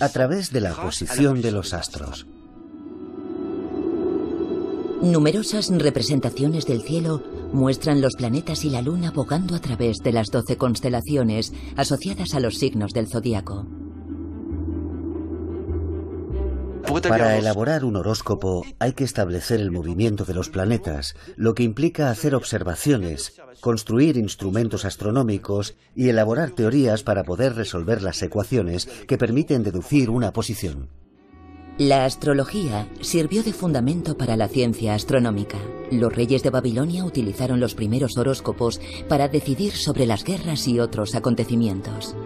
[0.00, 2.26] a través de la posición de los astros.
[5.00, 10.28] Numerosas representaciones del cielo muestran los planetas y la luna bogando a través de las
[10.28, 13.87] doce constelaciones asociadas a los signos del zodiaco.
[17.08, 22.10] Para elaborar un horóscopo hay que establecer el movimiento de los planetas, lo que implica
[22.10, 29.62] hacer observaciones, construir instrumentos astronómicos y elaborar teorías para poder resolver las ecuaciones que permiten
[29.62, 30.88] deducir una posición.
[31.78, 35.58] La astrología sirvió de fundamento para la ciencia astronómica.
[35.92, 41.14] Los reyes de Babilonia utilizaron los primeros horóscopos para decidir sobre las guerras y otros
[41.14, 42.16] acontecimientos.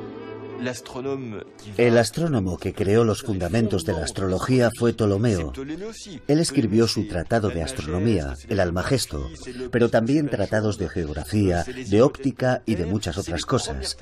[1.76, 5.52] El astrónomo que creó los fundamentos de la astrología fue Ptolomeo.
[6.28, 9.28] Él escribió su tratado de astronomía, el Almagesto,
[9.70, 13.96] pero también tratados de geografía, de óptica y de muchas otras cosas.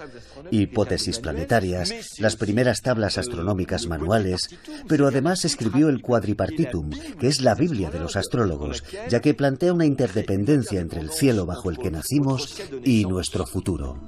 [0.50, 4.48] Hipótesis planetarias, las primeras tablas astronómicas manuales,
[4.88, 9.72] pero además escribió el Quadripartitum, que es la Biblia de los astrólogos, ya que plantea
[9.72, 13.98] una interdependencia entre el cielo bajo el que nacimos y nuestro futuro.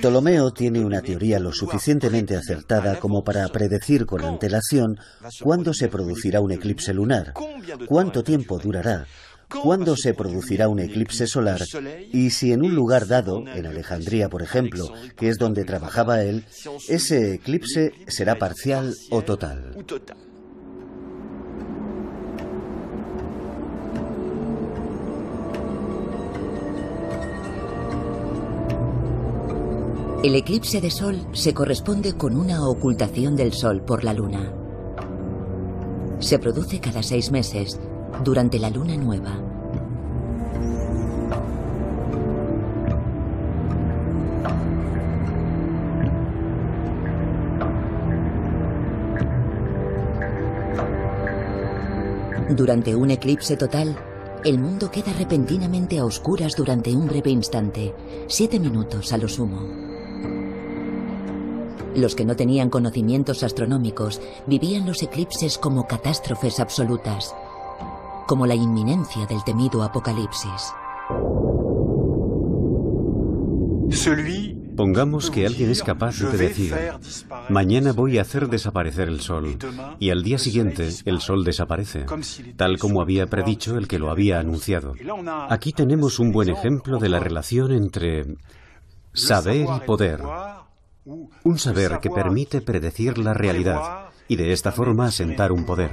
[0.00, 4.98] Ptolomeo tiene una teoría lo suficientemente acertada como para predecir con antelación
[5.40, 7.32] cuándo se producirá un eclipse lunar,
[7.86, 9.06] cuánto tiempo durará,
[9.48, 11.62] cuándo se producirá un eclipse solar
[12.12, 16.44] y si en un lugar dado, en Alejandría por ejemplo, que es donde trabajaba él,
[16.88, 19.74] ese eclipse será parcial o total.
[30.24, 34.54] El eclipse de sol se corresponde con una ocultación del sol por la luna.
[36.18, 37.78] Se produce cada seis meses,
[38.24, 39.38] durante la luna nueva.
[52.48, 53.94] Durante un eclipse total,
[54.42, 57.94] el mundo queda repentinamente a oscuras durante un breve instante,
[58.26, 59.93] siete minutos a lo sumo.
[61.94, 67.34] Los que no tenían conocimientos astronómicos vivían los eclipses como catástrofes absolutas,
[68.26, 70.72] como la inminencia del temido apocalipsis.
[74.76, 76.74] Pongamos que alguien es capaz de decir,
[77.48, 79.56] mañana voy a hacer desaparecer el sol,
[80.00, 82.06] y al día siguiente el sol desaparece,
[82.56, 84.94] tal como había predicho el que lo había anunciado.
[85.48, 88.24] Aquí tenemos un buen ejemplo de la relación entre
[89.12, 90.20] saber y poder.
[91.06, 95.90] Un saber que permite predecir la realidad y de esta forma asentar un poder.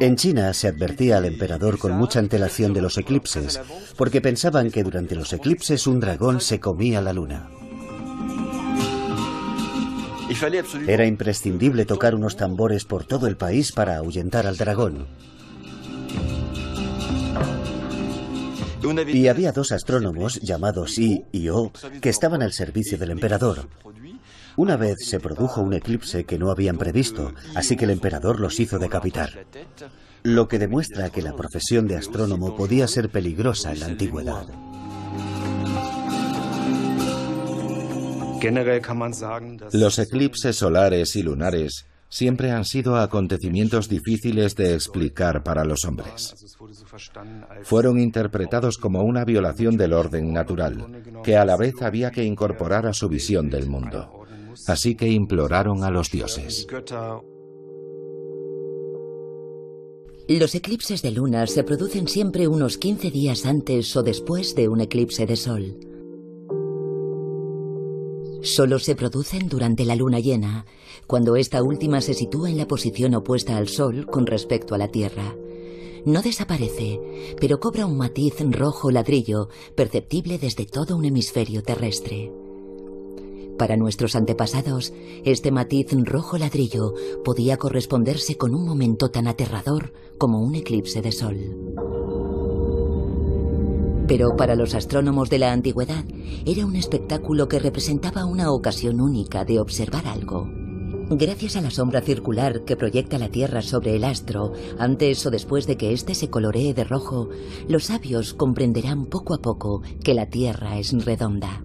[0.00, 3.60] En China se advertía al emperador con mucha antelación de los eclipses,
[3.96, 7.59] porque pensaban que durante los eclipses un dragón se comía la luna.
[10.86, 15.06] Era imprescindible tocar unos tambores por todo el país para ahuyentar al dragón.
[19.12, 23.68] Y había dos astrónomos llamados Yi y O que estaban al servicio del emperador.
[24.56, 28.58] Una vez se produjo un eclipse que no habían previsto, así que el emperador los
[28.60, 29.46] hizo decapitar.
[30.22, 34.46] Lo que demuestra que la profesión de astrónomo podía ser peligrosa en la antigüedad.
[39.72, 46.34] Los eclipses solares y lunares siempre han sido acontecimientos difíciles de explicar para los hombres.
[47.62, 52.86] Fueron interpretados como una violación del orden natural, que a la vez había que incorporar
[52.86, 54.26] a su visión del mundo.
[54.66, 56.66] Así que imploraron a los dioses.
[60.28, 64.80] Los eclipses de luna se producen siempre unos 15 días antes o después de un
[64.80, 65.89] eclipse de sol.
[68.42, 70.64] Solo se producen durante la luna llena,
[71.06, 74.88] cuando esta última se sitúa en la posición opuesta al Sol con respecto a la
[74.88, 75.36] Tierra.
[76.06, 76.98] No desaparece,
[77.38, 82.32] pero cobra un matiz rojo ladrillo perceptible desde todo un hemisferio terrestre.
[83.58, 90.40] Para nuestros antepasados, este matiz rojo ladrillo podía corresponderse con un momento tan aterrador como
[90.40, 91.99] un eclipse de sol.
[94.10, 96.04] Pero para los astrónomos de la antigüedad
[96.44, 100.48] era un espectáculo que representaba una ocasión única de observar algo.
[101.10, 105.68] Gracias a la sombra circular que proyecta la Tierra sobre el astro, antes o después
[105.68, 107.28] de que éste se coloree de rojo,
[107.68, 111.62] los sabios comprenderán poco a poco que la Tierra es redonda.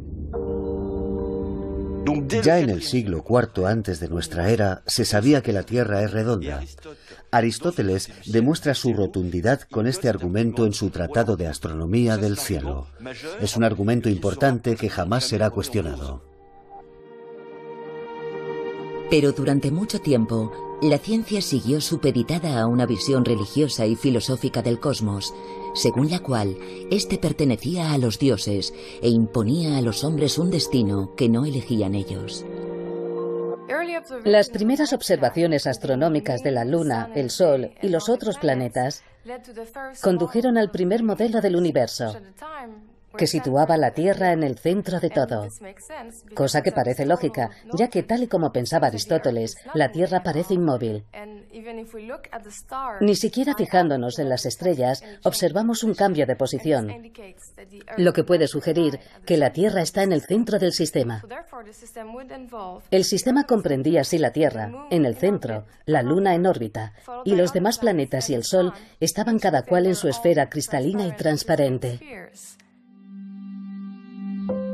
[2.43, 6.11] Ya en el siglo IV antes de nuestra era se sabía que la Tierra es
[6.11, 6.61] redonda.
[7.31, 12.87] Aristóteles demuestra su rotundidad con este argumento en su Tratado de Astronomía del Cielo.
[13.41, 16.23] Es un argumento importante que jamás será cuestionado.
[19.09, 20.51] Pero durante mucho tiempo,
[20.81, 25.33] la ciencia siguió supeditada a una visión religiosa y filosófica del cosmos,
[25.73, 26.57] según la cual
[26.91, 31.95] éste pertenecía a los dioses e imponía a los hombres un destino que no elegían
[31.95, 32.45] ellos.
[34.23, 39.03] Las primeras observaciones astronómicas de la Luna, el Sol y los otros planetas
[40.01, 42.15] condujeron al primer modelo del universo,
[43.17, 45.47] que situaba la Tierra en el centro de todo.
[46.33, 51.05] Cosa que parece lógica, ya que tal y como pensaba Aristóteles, la Tierra parece inmóvil.
[53.01, 56.91] Ni siquiera fijándonos en las estrellas, observamos un cambio de posición,
[57.97, 61.23] lo que puede sugerir que la Tierra está en el centro del sistema.
[62.91, 66.93] El sistema comprendía así la Tierra, en el centro, la Luna en órbita,
[67.23, 71.15] y los demás planetas y el Sol estaban cada cual en su esfera cristalina y
[71.15, 71.99] transparente.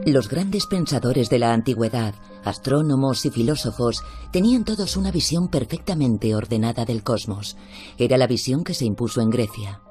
[0.06, 6.86] Los grandes pensadores de la antigüedad, astrónomos y filósofos, tenían todos una visión perfectamente ordenada
[6.86, 7.56] del cosmos.
[8.00, 9.82] Era la visión que se impuso en Grecia.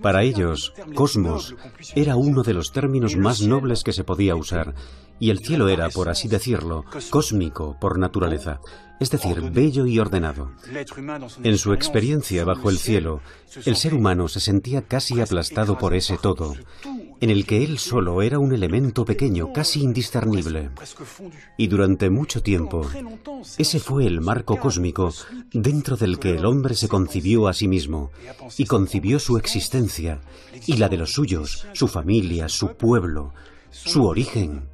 [0.00, 1.56] Para ellos, cosmos
[1.96, 4.74] era uno de los términos más nobles que se podía usar,
[5.20, 8.60] y el cielo era, por así decirlo, cósmico por naturaleza,
[8.98, 10.52] es decir, bello y ordenado.
[11.42, 13.20] En su experiencia bajo el cielo,
[13.64, 16.54] el ser humano se sentía casi aplastado por ese todo,
[17.20, 20.70] en el que él solo era un elemento pequeño, casi indiscernible.
[21.58, 22.86] Y durante mucho tiempo,
[23.58, 25.12] ese fue el marco cósmico
[25.52, 28.10] dentro del que el hombre se concibió a sí mismo
[28.56, 30.20] y concibió su existencia
[30.66, 33.34] y la de los suyos, su familia, su pueblo,
[33.70, 34.69] su origen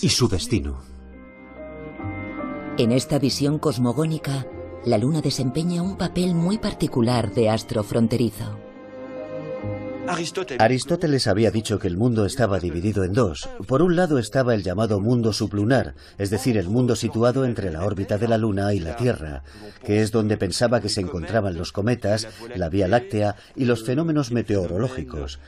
[0.00, 0.82] y su destino.
[2.76, 4.46] En esta visión cosmogónica,
[4.84, 8.63] la luna desempeña un papel muy particular de astro fronterizo.
[10.58, 13.48] Aristóteles había dicho que el mundo estaba dividido en dos.
[13.66, 17.84] Por un lado estaba el llamado mundo sublunar, es decir, el mundo situado entre la
[17.84, 19.42] órbita de la Luna y la Tierra,
[19.84, 24.30] que es donde pensaba que se encontraban los cometas, la Vía Láctea y los fenómenos
[24.30, 25.40] meteorológicos.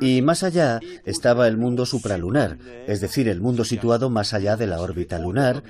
[0.00, 4.66] Y más allá estaba el mundo supralunar, es decir, el mundo situado más allá de
[4.66, 5.62] la órbita lunar,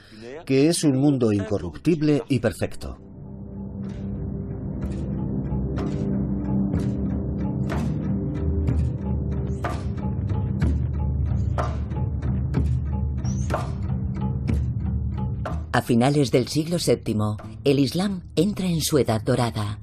[0.44, 3.09] que es un mundo incorruptible y perfecto.
[15.72, 19.78] A finales del siglo VII, el Islam entra en su edad dorada,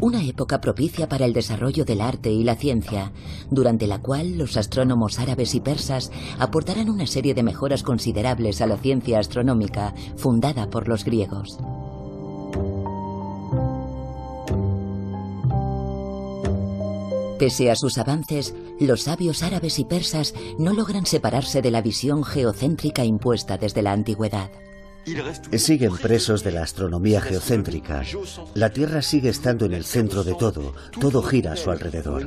[0.00, 3.12] una época propicia para el desarrollo del arte y la ciencia,
[3.48, 6.10] durante la cual los astrónomos árabes y persas
[6.40, 11.58] aportarán una serie de mejoras considerables a la ciencia astronómica fundada por los griegos.
[17.38, 22.24] Pese a sus avances, los sabios árabes y persas no logran separarse de la visión
[22.24, 24.50] geocéntrica impuesta desde la antigüedad.
[25.56, 28.02] Siguen presos de la astronomía geocéntrica.
[28.54, 32.26] La Tierra sigue estando en el centro de todo, todo gira a su alrededor.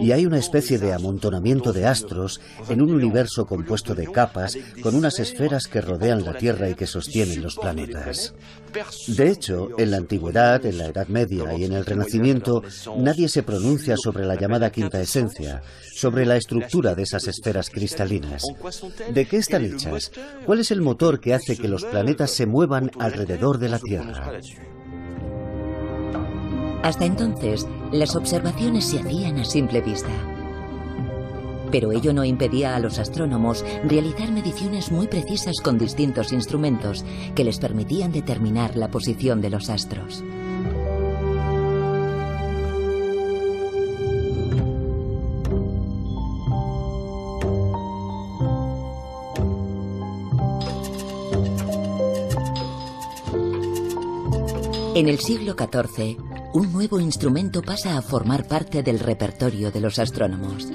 [0.00, 4.94] Y hay una especie de amontonamiento de astros en un universo compuesto de capas con
[4.94, 8.34] unas esferas que rodean la Tierra y que sostienen los planetas.
[9.08, 12.62] De hecho, en la antigüedad, en la Edad Media y en el Renacimiento,
[12.96, 15.62] nadie se pronuncia sobre la llamada quinta esencia,
[15.94, 18.44] sobre la estructura de esas esferas cristalinas.
[19.12, 20.10] ¿De qué están hechas?
[20.46, 24.32] ¿Cuál es el motor que hace que los planetas se muevan alrededor de la Tierra?
[26.82, 30.10] Hasta entonces, las observaciones se hacían a simple vista.
[31.72, 37.04] Pero ello no impedía a los astrónomos realizar mediciones muy precisas con distintos instrumentos
[37.34, 40.22] que les permitían determinar la posición de los astros.
[54.94, 56.18] En el siglo XIV,
[56.52, 60.68] un nuevo instrumento pasa a formar parte del repertorio de los astrónomos.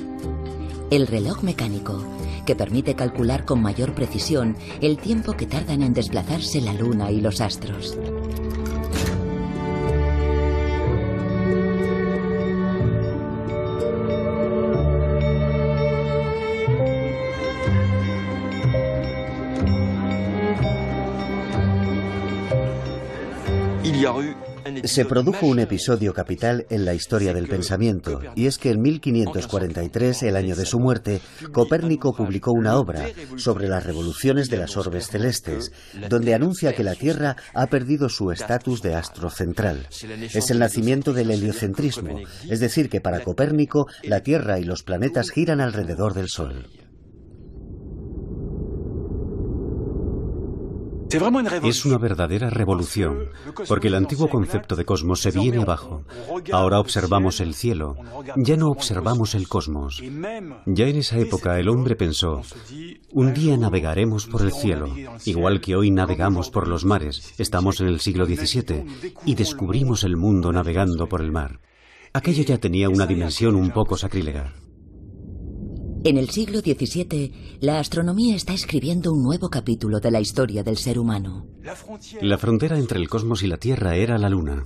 [0.90, 2.02] El reloj mecánico,
[2.46, 7.20] que permite calcular con mayor precisión el tiempo que tardan en desplazarse la Luna y
[7.20, 7.98] los astros.
[24.84, 30.24] Se produjo un episodio capital en la historia del pensamiento, y es que en 1543,
[30.24, 33.08] el año de su muerte, Copérnico publicó una obra
[33.38, 35.72] sobre las revoluciones de las orbes celestes,
[36.10, 39.88] donde anuncia que la Tierra ha perdido su estatus de astro central.
[40.34, 45.32] Es el nacimiento del heliocentrismo, es decir, que para Copérnico la Tierra y los planetas
[45.32, 46.66] giran alrededor del Sol.
[51.64, 53.30] Es una verdadera revolución,
[53.68, 56.04] porque el antiguo concepto de cosmos se viene abajo.
[56.52, 57.96] Ahora observamos el cielo,
[58.36, 60.02] ya no observamos el cosmos.
[60.66, 62.42] Ya en esa época el hombre pensó,
[63.12, 64.90] un día navegaremos por el cielo,
[65.26, 68.86] igual que hoy navegamos por los mares, estamos en el siglo XVII,
[69.26, 71.62] y descubrimos el mundo navegando por el mar.
[72.14, 74.54] Aquello ya tenía una dimensión un poco sacrílega.
[76.04, 80.78] En el siglo XVII, la astronomía está escribiendo un nuevo capítulo de la historia del
[80.78, 81.46] ser humano.
[82.22, 84.66] La frontera entre el cosmos y la Tierra era la Luna,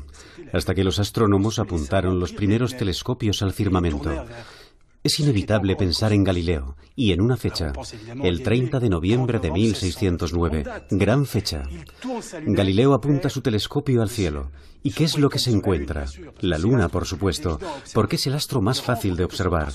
[0.54, 4.26] hasta que los astrónomos apuntaron los primeros telescopios al firmamento.
[5.04, 7.74] Es inevitable pensar en Galileo y en una fecha,
[8.22, 11.64] el 30 de noviembre de 1609, gran fecha.
[12.46, 14.52] Galileo apunta su telescopio al cielo.
[14.84, 16.06] ¿Y qué es lo que se encuentra?
[16.40, 17.60] La luna, por supuesto,
[17.94, 19.74] porque es el astro más fácil de observar.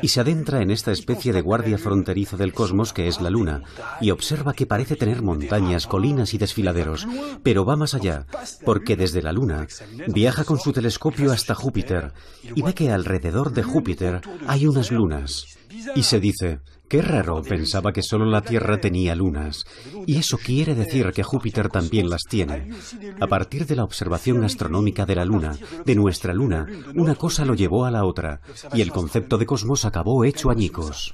[0.00, 3.62] Y se adentra en esta especie de guardia fronterizo del cosmos que es la luna,
[4.00, 7.06] y observa que parece tener montañas, colinas y desfiladeros,
[7.42, 8.26] pero va más allá,
[8.64, 9.66] porque desde la luna
[10.08, 12.12] viaja con su telescopio hasta Júpiter
[12.54, 15.58] y ve que alrededor de Júpiter hay unas lunas.
[15.94, 19.64] Y se dice, qué raro, pensaba que solo la Tierra tenía lunas.
[20.06, 22.70] Y eso quiere decir que Júpiter también las tiene.
[23.20, 27.54] A partir de la observación astronómica de la Luna, de nuestra Luna, una cosa lo
[27.54, 28.40] llevó a la otra,
[28.72, 31.12] y el concepto de cosmos acabó hecho añicos.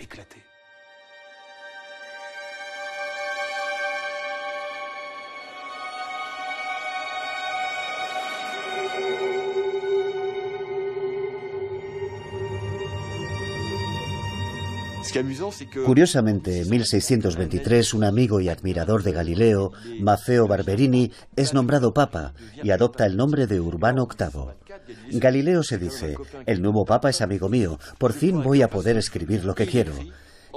[15.84, 22.70] Curiosamente, en 1623, un amigo y admirador de Galileo, Maffeo Barberini, es nombrado papa y
[22.70, 25.18] adopta el nombre de Urbano VIII.
[25.18, 29.44] Galileo se dice, el nuevo papa es amigo mío, por fin voy a poder escribir
[29.44, 29.92] lo que quiero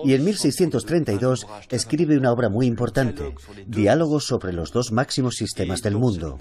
[0.03, 3.33] y en 1632 escribe una obra muy importante,
[3.65, 6.39] Diálogos sobre los dos máximos sistemas del mundo.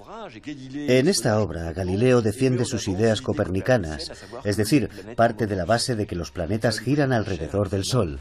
[0.75, 4.13] En esta obra, Galileo defiende sus ideas copernicanas,
[4.45, 8.19] es decir, parte de la base de que los planetas giran alrededor del Sol.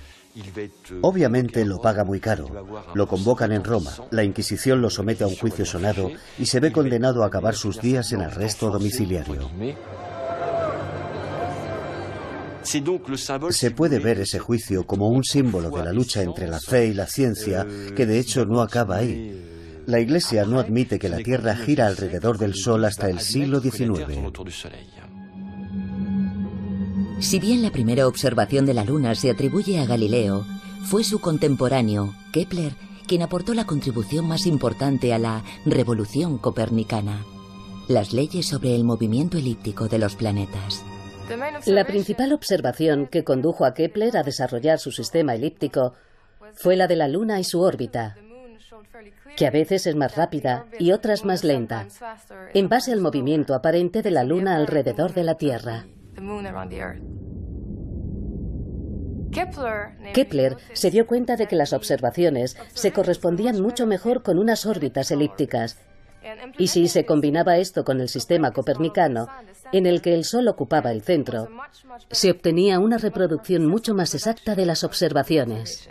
[1.01, 2.49] Obviamente lo paga muy caro.
[2.93, 6.71] Lo convocan en Roma, la Inquisición lo somete a un juicio sonado y se ve
[6.71, 9.49] condenado a acabar sus días en arresto domiciliario.
[12.65, 16.93] Se puede ver ese juicio como un símbolo de la lucha entre la fe y
[16.93, 19.41] la ciencia, que de hecho no acaba ahí.
[19.85, 24.03] La Iglesia no admite que la Tierra gira alrededor del Sol hasta el siglo XIX.
[27.19, 30.45] Si bien la primera observación de la Luna se atribuye a Galileo,
[30.83, 32.75] fue su contemporáneo, Kepler,
[33.07, 37.23] quien aportó la contribución más importante a la revolución copernicana,
[37.87, 40.83] las leyes sobre el movimiento elíptico de los planetas.
[41.65, 45.93] La principal observación que condujo a Kepler a desarrollar su sistema elíptico
[46.53, 48.15] fue la de la Luna y su órbita,
[49.35, 51.87] que a veces es más rápida y otras más lenta,
[52.53, 55.85] en base al movimiento aparente de la Luna alrededor de la Tierra.
[60.13, 65.11] Kepler se dio cuenta de que las observaciones se correspondían mucho mejor con unas órbitas
[65.11, 65.77] elípticas
[66.57, 69.27] y si se combinaba esto con el sistema copernicano,
[69.71, 71.49] en el que el Sol ocupaba el centro,
[72.11, 75.89] se obtenía una reproducción mucho más exacta de las observaciones.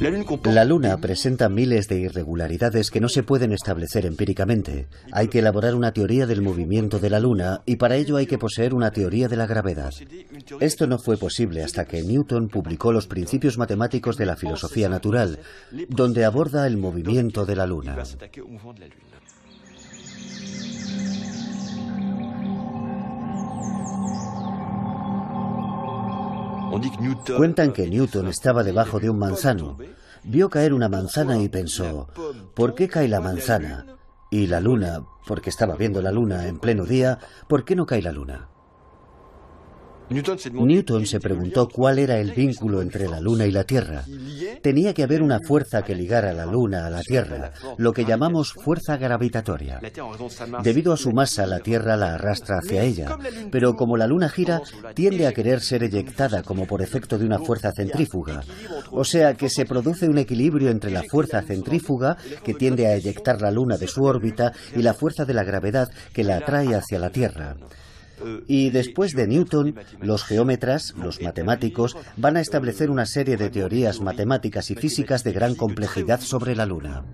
[0.00, 4.86] La Luna presenta miles de irregularidades que no se pueden establecer empíricamente.
[5.10, 8.38] Hay que elaborar una teoría del movimiento de la Luna y para ello hay que
[8.38, 9.92] poseer una teoría de la gravedad.
[10.60, 15.40] Esto no fue posible hasta que Newton publicó los principios matemáticos de la filosofía natural,
[15.88, 17.96] donde aborda el movimiento de la Luna.
[27.36, 29.76] Cuentan que Newton estaba debajo de un manzano,
[30.24, 32.08] vio caer una manzana y pensó,
[32.54, 33.86] ¿por qué cae la manzana?
[34.30, 38.02] Y la luna, porque estaba viendo la luna en pleno día, ¿por qué no cae
[38.02, 38.48] la luna?
[40.10, 44.04] Newton se preguntó cuál era el vínculo entre la Luna y la Tierra.
[44.62, 48.52] Tenía que haber una fuerza que ligara la Luna a la Tierra, lo que llamamos
[48.52, 49.80] fuerza gravitatoria.
[50.62, 53.18] Debido a su masa, la Tierra la arrastra hacia ella,
[53.50, 54.62] pero como la Luna gira,
[54.94, 58.42] tiende a querer ser eyectada como por efecto de una fuerza centrífuga.
[58.90, 63.40] O sea que se produce un equilibrio entre la fuerza centrífuga, que tiende a eyectar
[63.40, 66.98] la Luna de su órbita, y la fuerza de la gravedad, que la atrae hacia
[66.98, 67.56] la Tierra.
[68.46, 74.00] Y después de Newton, los geómetras, los matemáticos, van a establecer una serie de teorías
[74.00, 77.04] matemáticas y físicas de gran complejidad sobre la Luna.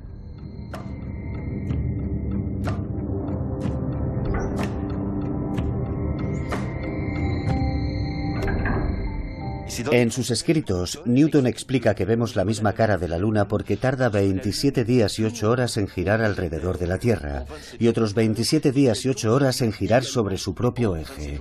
[9.90, 14.08] En sus escritos, Newton explica que vemos la misma cara de la Luna porque tarda
[14.08, 17.46] 27 días y 8 horas en girar alrededor de la Tierra
[17.78, 21.40] y otros 27 días y 8 horas en girar sobre su propio eje.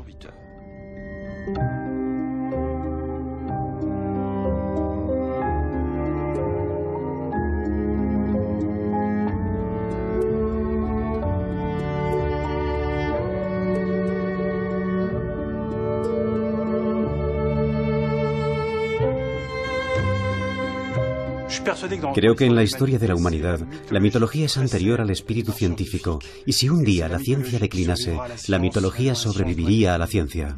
[22.13, 23.59] Creo que en la historia de la humanidad,
[23.89, 28.17] la mitología es anterior al espíritu científico, y si un día la ciencia declinase,
[28.47, 30.57] la mitología sobreviviría a la ciencia.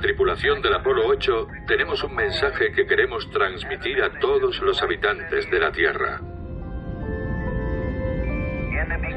[0.00, 5.58] Tripulación del Apolo 8 tenemos un mensaje que queremos transmitir a todos los habitantes de
[5.58, 6.20] la Tierra.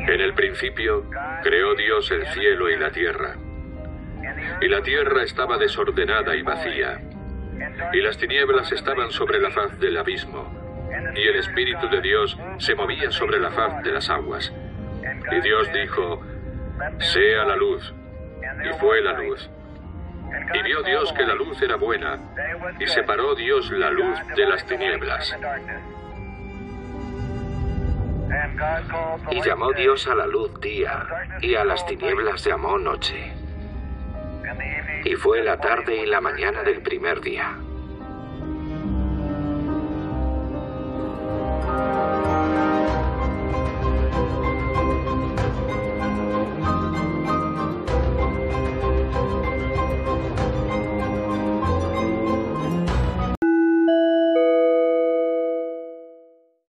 [0.07, 1.05] En el principio
[1.43, 3.36] creó Dios el cielo y la tierra.
[4.61, 6.99] Y la tierra estaba desordenada y vacía.
[7.93, 10.59] Y las tinieblas estaban sobre la faz del abismo.
[11.15, 14.53] y el Espíritu de Dios se movía sobre la faz de las aguas.
[15.32, 16.21] Y Dios dijo,
[16.99, 17.93] sea la luz.
[18.63, 19.49] Y fue la luz.
[20.53, 22.19] Y vio Dios que la luz era buena,
[22.79, 25.36] y separó Dios la luz de las tinieblas.
[29.29, 31.05] Y llamó Dios a la luz día,
[31.41, 33.34] y a las tinieblas llamó noche.
[35.03, 37.57] Y fue la tarde y la mañana del primer día.